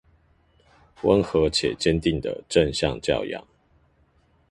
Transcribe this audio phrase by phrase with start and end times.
[1.03, 3.43] 溫和且堅定的正向教養